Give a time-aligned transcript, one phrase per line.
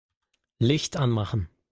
[0.57, 1.47] Licht anmachen.